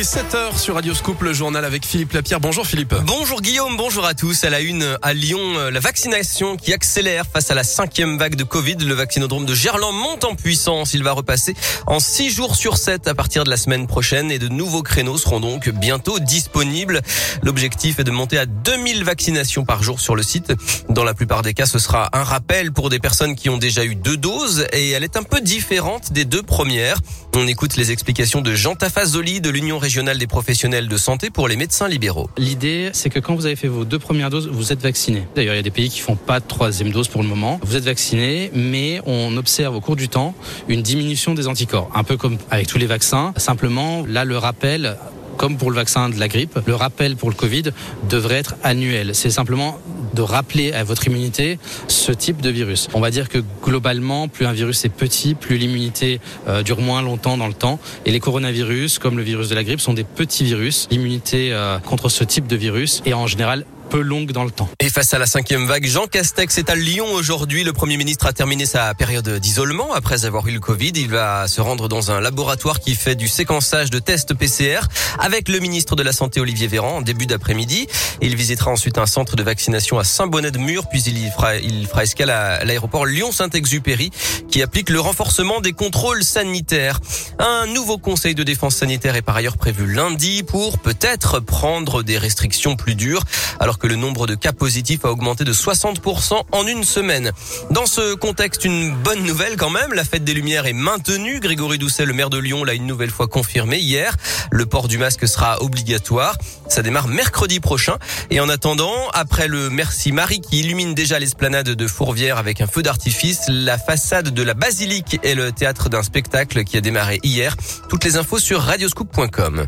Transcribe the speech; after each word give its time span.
est 0.00 0.16
7h 0.16 0.56
sur 0.56 0.76
Radio 0.76 0.94
Scoop, 0.94 1.20
le 1.20 1.34
journal 1.34 1.62
avec 1.62 1.84
Philippe 1.84 2.14
Lapierre. 2.14 2.40
Bonjour 2.40 2.66
Philippe. 2.66 2.94
Bonjour 3.04 3.42
Guillaume, 3.42 3.76
bonjour 3.76 4.06
à 4.06 4.14
tous. 4.14 4.44
À 4.44 4.50
la 4.50 4.60
une 4.60 4.96
à 5.02 5.12
Lyon, 5.12 5.58
euh, 5.58 5.70
la 5.70 5.80
vaccination 5.80 6.56
qui 6.56 6.72
accélère 6.72 7.26
face 7.30 7.50
à 7.50 7.54
la 7.54 7.64
cinquième 7.64 8.16
vague 8.16 8.34
de 8.34 8.44
Covid. 8.44 8.76
Le 8.76 8.94
vaccinodrome 8.94 9.44
de 9.44 9.54
Gerland 9.54 9.92
monte 9.94 10.24
en 10.24 10.36
puissance. 10.36 10.94
Il 10.94 11.02
va 11.02 11.12
repasser 11.12 11.54
en 11.86 12.00
6 12.00 12.30
jours 12.30 12.56
sur 12.56 12.78
7 12.78 13.08
à 13.08 13.14
partir 13.14 13.44
de 13.44 13.50
la 13.50 13.58
semaine 13.58 13.86
prochaine 13.86 14.30
et 14.30 14.38
de 14.38 14.48
nouveaux 14.48 14.82
créneaux 14.82 15.18
seront 15.18 15.38
donc 15.38 15.68
bientôt 15.68 16.18
disponibles. 16.18 17.02
L'objectif 17.42 17.98
est 17.98 18.04
de 18.04 18.10
monter 18.10 18.38
à 18.38 18.46
2000 18.46 19.04
vaccinations 19.04 19.66
par 19.66 19.82
jour 19.82 20.00
sur 20.00 20.16
le 20.16 20.22
site. 20.22 20.54
Dans 20.88 21.04
la 21.04 21.12
plupart 21.12 21.42
des 21.42 21.52
cas, 21.52 21.66
ce 21.66 21.78
sera 21.78 22.08
un 22.16 22.24
rappel 22.24 22.72
pour 22.72 22.88
des 22.88 23.00
personnes 23.00 23.34
qui 23.34 23.50
ont 23.50 23.58
déjà 23.58 23.84
eu 23.84 23.96
deux 23.96 24.16
doses 24.16 24.66
et 24.72 24.90
elle 24.90 25.04
est 25.04 25.18
un 25.18 25.24
peu 25.24 25.42
différente 25.42 26.10
des 26.14 26.24
deux 26.24 26.42
premières. 26.42 26.96
On 27.34 27.46
écoute 27.46 27.76
les 27.76 27.90
explications 27.90 28.40
de 28.40 28.54
Jean 28.54 28.76
Tafazoli 28.76 29.42
de 29.42 29.50
l'Union 29.50 29.78
régionale 29.78 29.89
des 29.90 30.28
professionnels 30.28 30.86
de 30.86 30.96
santé 30.96 31.30
pour 31.30 31.48
les 31.48 31.56
médecins 31.56 31.88
libéraux. 31.88 32.30
L'idée, 32.38 32.90
c'est 32.92 33.10
que 33.10 33.18
quand 33.18 33.34
vous 33.34 33.46
avez 33.46 33.56
fait 33.56 33.66
vos 33.66 33.84
deux 33.84 33.98
premières 33.98 34.30
doses, 34.30 34.48
vous 34.48 34.72
êtes 34.72 34.80
vacciné. 34.80 35.24
D'ailleurs, 35.34 35.54
il 35.54 35.56
y 35.56 35.60
a 35.60 35.64
des 35.64 35.72
pays 35.72 35.90
qui 35.90 35.98
font 35.98 36.14
pas 36.14 36.38
de 36.38 36.46
troisième 36.46 36.92
dose 36.92 37.08
pour 37.08 37.22
le 37.22 37.28
moment. 37.28 37.58
Vous 37.64 37.74
êtes 37.74 37.84
vacciné, 37.84 38.52
mais 38.54 39.00
on 39.04 39.36
observe 39.36 39.74
au 39.74 39.80
cours 39.80 39.96
du 39.96 40.08
temps 40.08 40.34
une 40.68 40.80
diminution 40.80 41.34
des 41.34 41.48
anticorps, 41.48 41.90
un 41.92 42.04
peu 42.04 42.16
comme 42.16 42.38
avec 42.50 42.68
tous 42.68 42.78
les 42.78 42.86
vaccins. 42.86 43.32
Simplement, 43.36 44.04
là, 44.06 44.24
le 44.24 44.38
rappel 44.38 44.96
comme 45.40 45.56
pour 45.56 45.70
le 45.70 45.76
vaccin 45.76 46.10
de 46.10 46.20
la 46.20 46.28
grippe, 46.28 46.58
le 46.66 46.74
rappel 46.74 47.16
pour 47.16 47.30
le 47.30 47.34
Covid 47.34 47.62
devrait 48.10 48.34
être 48.34 48.56
annuel. 48.62 49.14
C'est 49.14 49.30
simplement 49.30 49.78
de 50.12 50.20
rappeler 50.20 50.74
à 50.74 50.84
votre 50.84 51.06
immunité 51.06 51.58
ce 51.88 52.12
type 52.12 52.42
de 52.42 52.50
virus. 52.50 52.88
On 52.92 53.00
va 53.00 53.10
dire 53.10 53.30
que 53.30 53.38
globalement, 53.62 54.28
plus 54.28 54.44
un 54.44 54.52
virus 54.52 54.84
est 54.84 54.90
petit, 54.90 55.34
plus 55.34 55.56
l'immunité 55.56 56.20
euh, 56.46 56.62
dure 56.62 56.82
moins 56.82 57.00
longtemps 57.00 57.38
dans 57.38 57.48
le 57.48 57.54
temps. 57.54 57.78
Et 58.04 58.10
les 58.10 58.20
coronavirus, 58.20 58.98
comme 58.98 59.16
le 59.16 59.22
virus 59.22 59.48
de 59.48 59.54
la 59.54 59.64
grippe, 59.64 59.80
sont 59.80 59.94
des 59.94 60.04
petits 60.04 60.44
virus. 60.44 60.86
L'immunité 60.90 61.54
euh, 61.54 61.78
contre 61.78 62.10
ce 62.10 62.22
type 62.22 62.46
de 62.46 62.56
virus 62.56 63.00
est 63.06 63.14
en 63.14 63.26
général 63.26 63.64
peu 63.90 64.00
longue 64.00 64.30
dans 64.30 64.44
le 64.44 64.52
temps. 64.52 64.68
Et 64.78 64.88
face 64.88 65.12
à 65.14 65.18
la 65.18 65.26
cinquième 65.26 65.66
vague, 65.66 65.84
Jean 65.84 66.06
Castex 66.06 66.58
est 66.58 66.70
à 66.70 66.76
Lyon 66.76 67.06
aujourd'hui. 67.12 67.64
Le 67.64 67.72
Premier 67.72 67.96
ministre 67.96 68.26
a 68.26 68.32
terminé 68.32 68.64
sa 68.64 68.94
période 68.94 69.28
d'isolement 69.40 69.92
après 69.92 70.24
avoir 70.24 70.46
eu 70.46 70.52
le 70.52 70.60
Covid. 70.60 70.92
Il 70.94 71.08
va 71.08 71.48
se 71.48 71.60
rendre 71.60 71.88
dans 71.88 72.12
un 72.12 72.20
laboratoire 72.20 72.78
qui 72.78 72.94
fait 72.94 73.16
du 73.16 73.26
séquençage 73.26 73.90
de 73.90 73.98
tests 73.98 74.32
PCR 74.34 74.82
avec 75.18 75.48
le 75.48 75.58
ministre 75.58 75.96
de 75.96 76.04
la 76.04 76.12
Santé 76.12 76.40
Olivier 76.40 76.68
Véran 76.68 76.98
en 76.98 77.02
début 77.02 77.26
d'après-midi. 77.26 77.88
Il 78.22 78.36
visitera 78.36 78.70
ensuite 78.70 78.96
un 78.96 79.06
centre 79.06 79.34
de 79.34 79.42
vaccination 79.42 79.98
à 79.98 80.04
Saint-Bonnet-de-Mur, 80.04 80.88
puis 80.88 81.02
il 81.02 81.30
fera, 81.30 81.56
il 81.56 81.88
fera 81.88 82.04
escale 82.04 82.30
à 82.30 82.64
l'aéroport 82.64 83.06
Lyon-Saint-Exupéry 83.06 84.10
qui 84.48 84.62
applique 84.62 84.88
le 84.88 85.00
renforcement 85.00 85.60
des 85.60 85.72
contrôles 85.72 86.22
sanitaires. 86.22 87.00
Un 87.40 87.66
nouveau 87.66 87.98
conseil 87.98 88.36
de 88.36 88.44
défense 88.44 88.76
sanitaire 88.76 89.16
est 89.16 89.22
par 89.22 89.34
ailleurs 89.34 89.56
prévu 89.56 89.92
lundi 89.92 90.44
pour 90.44 90.78
peut-être 90.78 91.40
prendre 91.40 92.04
des 92.04 92.18
restrictions 92.18 92.76
plus 92.76 92.94
dures 92.94 93.24
alors 93.58 93.79
que 93.80 93.86
le 93.86 93.96
nombre 93.96 94.26
de 94.26 94.34
cas 94.34 94.52
positifs 94.52 95.04
a 95.04 95.10
augmenté 95.10 95.44
de 95.44 95.52
60% 95.52 96.42
en 96.52 96.66
une 96.66 96.84
semaine. 96.84 97.32
Dans 97.70 97.86
ce 97.86 98.14
contexte, 98.14 98.64
une 98.64 98.94
bonne 98.94 99.22
nouvelle 99.24 99.56
quand 99.56 99.70
même, 99.70 99.92
la 99.92 100.04
fête 100.04 100.22
des 100.22 100.34
Lumières 100.34 100.66
est 100.66 100.72
maintenue. 100.72 101.40
Grégory 101.40 101.78
Doucet, 101.78 102.04
le 102.04 102.12
maire 102.12 102.30
de 102.30 102.38
Lyon, 102.38 102.62
l'a 102.62 102.74
une 102.74 102.86
nouvelle 102.86 103.10
fois 103.10 103.26
confirmé 103.26 103.78
hier. 103.78 104.16
Le 104.50 104.66
port 104.66 104.86
du 104.86 104.98
masque 104.98 105.26
sera 105.26 105.62
obligatoire. 105.62 106.36
Ça 106.68 106.82
démarre 106.82 107.08
mercredi 107.08 107.58
prochain. 107.58 107.96
Et 108.30 108.40
en 108.40 108.48
attendant, 108.48 109.08
après 109.12 109.48
le 109.48 109.70
Merci 109.70 110.12
Marie 110.12 110.40
qui 110.40 110.60
illumine 110.60 110.94
déjà 110.94 111.18
l'esplanade 111.18 111.70
de 111.70 111.86
Fourvière 111.86 112.38
avec 112.38 112.60
un 112.60 112.66
feu 112.66 112.82
d'artifice, 112.82 113.42
la 113.48 113.78
façade 113.78 114.30
de 114.30 114.42
la 114.42 114.54
basilique 114.54 115.18
est 115.22 115.34
le 115.34 115.52
théâtre 115.52 115.88
d'un 115.88 116.02
spectacle 116.02 116.64
qui 116.64 116.76
a 116.76 116.80
démarré 116.80 117.18
hier. 117.22 117.56
Toutes 117.88 118.04
les 118.04 118.16
infos 118.16 118.38
sur 118.38 118.60
radioscoop.com. 118.60 119.66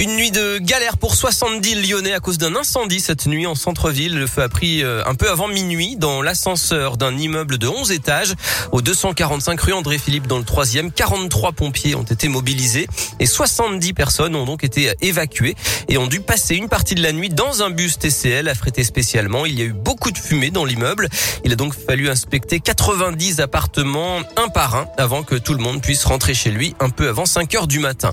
Une 0.00 0.16
nuit 0.16 0.30
de 0.30 0.56
galère 0.56 0.96
pour 0.96 1.14
70 1.14 1.86
Lyonnais 1.86 2.14
à 2.14 2.20
cause 2.20 2.38
d'un 2.38 2.56
incendie 2.56 3.00
cette 3.00 3.26
nuit 3.26 3.46
en 3.46 3.54
centre-ville. 3.54 4.18
Le 4.18 4.26
feu 4.26 4.40
a 4.40 4.48
pris 4.48 4.82
euh, 4.82 5.02
un 5.04 5.14
peu 5.14 5.28
avant 5.28 5.46
minuit 5.46 5.96
dans 5.96 6.22
l'ascenseur 6.22 6.96
d'un 6.96 7.18
immeuble 7.18 7.58
de 7.58 7.68
11 7.68 7.92
étages 7.92 8.32
au 8.72 8.80
245 8.80 9.60
rue 9.60 9.74
André-Philippe 9.74 10.26
dans 10.26 10.38
le 10.38 10.44
troisième. 10.44 10.90
43 10.90 11.52
pompiers 11.52 11.96
ont 11.96 12.02
été 12.02 12.28
mobilisés 12.28 12.88
et 13.18 13.26
70 13.26 13.92
personnes 13.92 14.34
ont 14.36 14.46
donc 14.46 14.64
été 14.64 14.90
évacuées 15.02 15.54
et 15.90 15.98
ont 15.98 16.06
dû 16.06 16.20
passer 16.22 16.54
une 16.54 16.70
partie 16.70 16.94
de 16.94 17.02
la 17.02 17.12
nuit 17.12 17.28
dans 17.28 17.62
un 17.62 17.68
bus 17.68 17.98
TCL 17.98 18.48
affrété 18.48 18.84
spécialement. 18.84 19.44
Il 19.44 19.58
y 19.58 19.60
a 19.60 19.66
eu 19.66 19.74
beaucoup 19.74 20.12
de 20.12 20.18
fumée 20.18 20.50
dans 20.50 20.64
l'immeuble. 20.64 21.10
Il 21.44 21.52
a 21.52 21.56
donc 21.56 21.74
fallu 21.74 22.08
inspecter 22.08 22.60
90 22.60 23.40
appartements 23.40 24.20
un 24.38 24.48
par 24.48 24.76
un 24.76 24.86
avant 24.96 25.24
que 25.24 25.34
tout 25.34 25.52
le 25.52 25.62
monde 25.62 25.82
puisse 25.82 26.06
rentrer 26.06 26.32
chez 26.32 26.50
lui 26.50 26.74
un 26.80 26.88
peu 26.88 27.06
avant 27.06 27.26
5 27.26 27.54
heures 27.54 27.66
du 27.66 27.80
matin. 27.80 28.12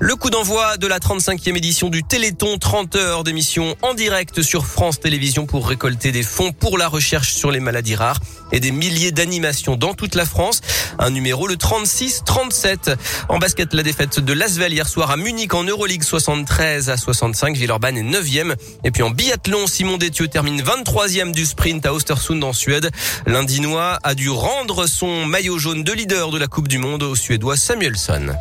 Le 0.00 0.16
coup 0.16 0.30
d'envoi 0.30 0.78
de 0.78 0.86
la 0.86 0.98
35 0.98 1.25
cinquième 1.26 1.56
édition 1.56 1.88
du 1.88 2.04
Téléthon, 2.04 2.56
30 2.56 2.94
heures 2.94 3.24
d'émission 3.24 3.74
en 3.82 3.94
direct 3.94 4.42
sur 4.42 4.64
France 4.64 5.00
Télévisions 5.00 5.44
pour 5.44 5.68
récolter 5.68 6.12
des 6.12 6.22
fonds 6.22 6.52
pour 6.52 6.78
la 6.78 6.86
recherche 6.86 7.34
sur 7.34 7.50
les 7.50 7.58
maladies 7.58 7.96
rares 7.96 8.20
et 8.52 8.60
des 8.60 8.70
milliers 8.70 9.10
d'animations 9.10 9.74
dans 9.74 9.92
toute 9.92 10.14
la 10.14 10.24
France. 10.24 10.60
Un 11.00 11.10
numéro 11.10 11.48
le 11.48 11.56
36-37. 11.56 12.94
En 13.28 13.38
basket, 13.38 13.74
la 13.74 13.82
défaite 13.82 14.20
de 14.20 14.32
Lasvel 14.32 14.72
hier 14.72 14.88
soir 14.88 15.10
à 15.10 15.16
Munich 15.16 15.52
en 15.52 15.64
Euroleague 15.64 16.04
73 16.04 16.90
à 16.90 16.96
65. 16.96 17.56
Villeurbanne 17.56 17.96
est 17.96 18.04
9e. 18.04 18.54
Et 18.84 18.92
puis 18.92 19.02
en 19.02 19.10
biathlon, 19.10 19.66
Simon 19.66 19.96
Détieux 19.96 20.28
termine 20.28 20.62
23e 20.62 21.32
du 21.32 21.44
sprint 21.44 21.86
à 21.86 21.92
Ostersund 21.92 22.44
en 22.44 22.52
Suède. 22.52 22.92
L'Indinois 23.26 23.98
a 24.04 24.14
dû 24.14 24.30
rendre 24.30 24.86
son 24.86 25.26
maillot 25.26 25.58
jaune 25.58 25.82
de 25.82 25.90
leader 25.92 26.30
de 26.30 26.38
la 26.38 26.46
Coupe 26.46 26.68
du 26.68 26.78
Monde 26.78 27.02
au 27.02 27.16
Suédois 27.16 27.56
Samuelsson. 27.56 28.36